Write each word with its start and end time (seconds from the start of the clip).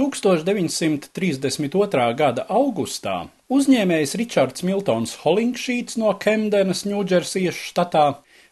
1932. 0.00 2.16
gada 2.16 2.46
augustā 2.48 3.28
uzņēmējs 3.52 4.14
Ričards 4.16 4.64
Miltons 4.64 5.12
Holinkšīts 5.20 5.98
no 6.00 6.14
Kemdenas, 6.22 6.86
Ņūdžersijas 6.88 7.58
štatā 7.68 8.04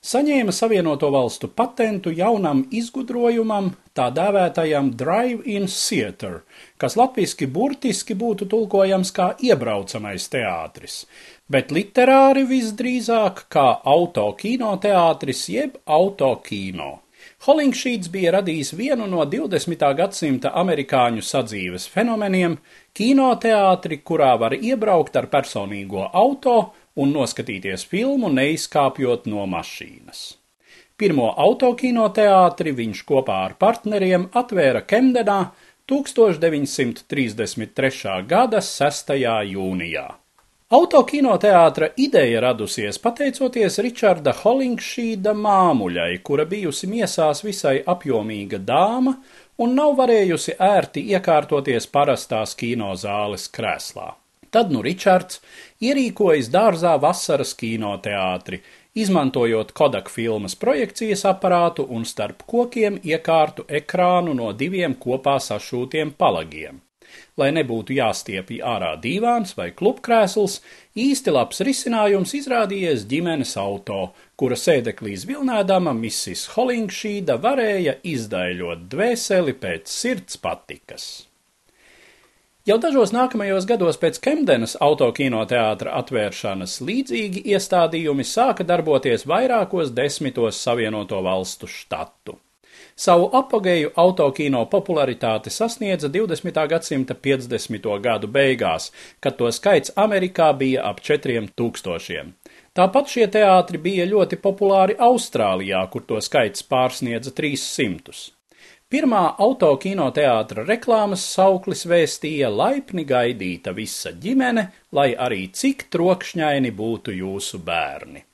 saņēma 0.05 0.53
Savienoto 0.53 1.09
valstu 1.15 1.49
patentu 1.49 2.13
jaunam 2.13 2.67
izgudrojumam, 2.69 3.73
tā 3.97 4.13
dēvētajam 4.13 4.93
Drive-in 5.01 5.65
Theater, 5.73 6.45
kas 6.77 7.01
latviski 7.01 7.49
burtiski 7.49 8.13
būtu 8.19 8.45
tulkojams 8.53 9.09
kā 9.17 9.33
iebraucamais 9.41 10.29
teātris, 10.29 11.07
bet 11.49 11.73
literāri 11.73 12.45
visdrīzāk 12.53 13.49
kā 13.49 13.81
autokinoteātris 13.97 15.49
jeb 15.57 15.81
autokino. 15.87 17.08
Holinkšīts 17.47 18.09
bija 18.11 18.33
radījis 18.35 18.73
vienu 18.75 19.05
no 19.07 19.23
20. 19.33 19.83
gadsimta 20.01 20.51
amerikāņu 20.59 21.23
sadzīves 21.23 21.85
fenomeniem- 21.93 22.57
kinoteātri, 22.99 23.99
kurā 24.03 24.33
var 24.41 24.57
iebraukt 24.57 25.17
ar 25.21 25.29
personīgo 25.31 26.09
auto 26.13 26.73
un 26.97 27.13
noskatīties 27.15 27.87
filmu, 27.87 28.29
neizkāpjot 28.41 29.27
no 29.31 29.47
mašīnas. 29.47 30.35
Pirmo 30.99 31.35
autokinoteātri 31.47 32.75
viņš 32.75 33.05
kopā 33.07 33.45
ar 33.45 33.55
partneriem 33.55 34.29
atvēra 34.35 34.83
Kemdenā 34.83 35.53
1933. 35.87 38.27
gada 38.27 38.61
6. 38.61 39.15
jūnijā. 39.55 40.28
Autokinoteātra 40.69 41.87
ideja 41.97 42.43
radusies 42.45 42.99
pateicoties 43.01 43.79
Ričarda 43.81 44.35
Holinkšīda 44.37 45.33
māmuļai, 45.33 46.19
kura 46.21 46.45
bijusi 46.45 46.85
miesās 46.91 47.39
visai 47.41 47.79
apjomīga 47.89 48.59
dāma 48.71 49.15
un 49.65 49.71
nav 49.79 49.95
varējusi 49.97 50.59
ērti 50.67 51.07
iekārtoties 51.15 51.89
parastās 51.95 52.53
kinozāles 52.63 53.47
krēslā. 53.55 54.11
Tad 54.53 54.75
nu 54.75 54.83
Ričards 54.85 55.41
ierīkojas 55.81 56.51
dārzā 56.53 56.93
vasaras 57.01 57.55
kinoteātri, 57.57 58.59
izmantojot 58.93 59.73
Kodak 59.73 60.13
filmas 60.13 60.57
projekcijas 60.67 61.25
aparātu 61.33 61.87
un 61.89 62.05
starp 62.05 62.45
kokiem 62.45 63.01
iekārtu 63.09 63.65
ekrānu 63.81 64.37
no 64.37 64.53
diviem 64.53 64.99
kopā 65.01 65.39
sašūtiem 65.49 66.13
palagiem. 66.13 66.83
Lai 67.39 67.51
nebūtu 67.55 67.95
jāstiepj 67.97 68.59
ārā 68.67 68.95
dīvāns 69.03 69.55
vai 69.59 69.69
klubkrēsls, 69.77 70.59
īsti 70.99 71.35
labs 71.35 71.63
risinājums 71.69 72.35
izrādījies 72.41 73.07
ģimenes 73.11 73.55
auto, 73.61 74.01
kura 74.39 74.59
sēdeklī 74.59 75.15
zvilnēdama 75.23 75.95
Mrs. 75.95 76.49
Holinkšīda 76.57 77.39
varēja 77.43 77.99
izdaļot 78.17 78.85
dvēseli 78.93 79.57
pēc 79.63 79.89
sirds 80.01 80.41
patikas. 80.43 81.09
Jau 82.69 82.77
dažos 82.77 83.15
nākamajos 83.17 83.65
gados 83.65 83.97
pēc 83.97 84.19
Kemdenas 84.21 84.75
autokinoteātra 84.85 85.95
atvēršanas 86.03 86.75
līdzīgi 86.85 87.47
iestādījumi 87.55 88.27
sāka 88.29 88.67
darboties 88.69 89.25
vairākos 89.31 89.95
desmitos 89.97 90.59
Savienoto 90.61 91.23
valstu 91.25 91.71
štatu. 91.71 92.37
Savu 92.97 93.29
apogeju 93.41 93.93
autokino 93.97 94.65
popularitāte 94.71 95.51
sasniedza 95.55 96.09
20. 96.09 96.63
gadsimta 96.69 97.15
50. 97.15 97.91
gadu 98.03 98.31
beigās, 98.39 98.91
kad 99.21 99.37
to 99.39 99.51
skaits 99.53 99.95
Amerikā 99.97 100.53
bija 100.59 100.87
ap 100.89 101.01
4000. 101.01 102.33
Tāpat 102.79 103.11
šie 103.11 103.27
teātri 103.35 103.79
bija 103.83 104.05
ļoti 104.07 104.39
populāri 104.43 104.99
Austrālijā, 105.03 105.85
kur 105.91 106.05
to 106.07 106.21
skaits 106.23 106.63
pārsniedza 106.63 107.33
300. 107.35 108.29
Pirmā 108.89 109.25
autokinoteātra 109.45 110.63
reklāmas 110.65 111.27
sauklis 111.35 111.83
vēstīja 111.91 112.49
laipni 112.49 113.05
gaidīta 113.05 113.75
visa 113.77 114.15
ģimene, 114.23 114.65
lai 114.97 115.11
arī 115.27 115.43
cik 115.53 115.91
trokšņaini 115.93 116.73
būtu 116.79 117.19
jūsu 117.19 117.61
bērni. 117.67 118.28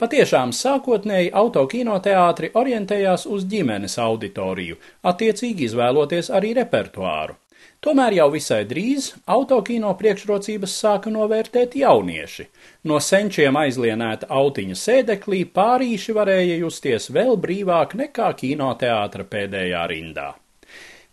Patiešām 0.00 0.54
sākotnēji 0.56 1.28
autokinoteātri 1.36 2.48
orientējās 2.56 3.26
uz 3.28 3.44
ģimenes 3.52 3.98
auditoriju, 4.00 4.78
attiecīgi 5.10 5.66
izvēloties 5.68 6.30
arī 6.38 6.54
repertuāru. 6.56 7.36
Tomēr 7.84 8.16
jau 8.16 8.30
visai 8.32 8.62
drīz 8.70 9.10
autokino 9.34 9.92
priekšrocības 10.00 10.78
sāka 10.82 11.12
novērtēt 11.12 11.76
jaunieši. 11.82 12.48
No 12.88 13.00
senčiem 13.04 13.56
aizlienēta 13.60 14.28
autiņa 14.40 14.76
sēdeklī 14.86 15.42
pārīši 15.60 16.16
varēja 16.16 16.60
justies 16.64 17.08
vēl 17.12 17.36
brīvāk 17.44 17.96
nekā 18.00 18.32
kinoteātra 18.40 19.28
pēdējā 19.34 19.84
rindā. 19.92 20.30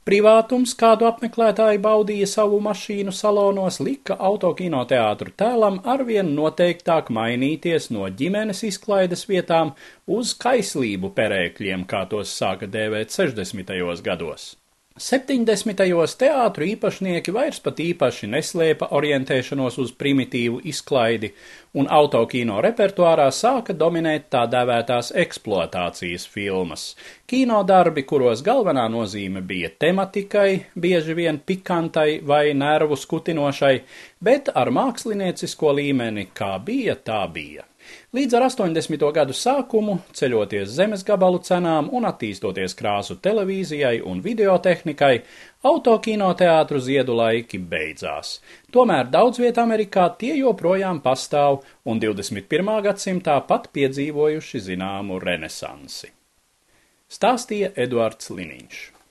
Privātums, 0.08 0.72
kādu 0.80 1.04
apmeklētāji 1.04 1.82
baudīja 1.84 2.28
savu 2.32 2.62
mašīnu 2.64 3.12
salonos, 3.12 3.82
lika 3.84 4.16
autokinoteātru 4.30 5.34
tēlam 5.42 5.82
arvien 5.94 6.30
noteiktāk 6.38 7.10
mainīties 7.18 7.90
no 7.92 8.08
ģimenes 8.22 8.64
izklaides 8.70 9.26
vietām 9.28 9.74
uz 10.20 10.32
kaislību 10.46 11.12
perēkļiem, 11.18 11.84
kā 11.92 12.06
tos 12.14 12.32
sāka 12.40 12.72
dēvēt 12.78 13.12
60. 13.18 13.76
gados. 14.08 14.48
70. 14.98 15.78
teātru 16.18 16.66
īpašnieki 16.66 17.34
vairs 17.34 17.60
pat 17.62 17.78
īpaši 17.84 18.30
neslēpa 18.32 18.88
orientēšanos 18.98 19.78
uz 19.84 19.92
primitīvu 19.94 20.64
izklaidi, 20.72 21.30
un 21.78 21.86
autokino 21.94 22.58
repertuārā 22.66 23.28
sāka 23.30 23.76
dominēt 23.78 24.26
tā 24.34 24.48
dēvētās 24.50 25.12
eksploatācijas 25.24 26.26
filmas. 26.34 26.88
Kinodarbi, 27.30 28.08
kuros 28.10 28.42
galvenā 28.42 28.88
nozīme 28.90 29.46
bija 29.46 29.70
tematikai, 29.70 30.50
bieži 30.74 31.14
vien 31.14 31.38
pikantai 31.46 32.20
vai 32.26 32.56
nervu 32.58 32.98
skutinošai, 32.98 33.76
bet 34.24 34.50
ar 34.56 34.74
māksliniecisko 34.74 35.78
līmeni 35.78 36.30
kā 36.34 36.56
bija, 36.58 36.98
tā 36.98 37.22
bija. 37.30 37.70
Līdz 38.16 38.38
ar 38.38 38.46
80. 38.48 39.06
gadu 39.14 39.36
sākumu, 39.36 39.98
ceļoties 40.16 40.72
zemes 40.78 41.04
gabalu 41.08 41.40
cenām 41.44 41.90
un 41.94 42.08
attīstoties 42.10 42.76
krāsu 42.80 43.18
televīzijai 43.22 44.02
un 44.02 44.24
videotehnikai, 44.26 45.14
autokinoteātru 45.68 46.82
ziedu 46.82 47.16
laiki 47.20 47.60
beidzās. 47.60 48.38
Tomēr 48.74 49.08
daudz 49.14 49.42
vietā 49.44 49.68
Amerikā 49.68 50.10
tie 50.20 50.34
joprojām 50.40 51.04
pastāv 51.06 51.64
un 51.86 52.00
21. 52.04 52.76
gadsimtā 52.90 53.40
pat 53.48 53.72
piedzīvojuši 53.76 54.64
zināmu 54.72 55.20
renesansi. 55.24 56.14
Stāstīja 57.08 57.72
Eduards 57.80 58.32
Liniņš. 58.36 58.97